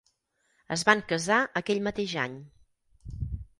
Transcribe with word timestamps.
Es 0.75 0.83
van 0.87 1.03
casar 1.11 1.37
aquell 1.63 1.83
mateix 1.89 2.17
any. 2.25 2.41